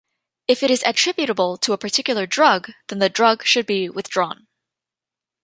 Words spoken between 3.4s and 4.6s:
should be withdrawn.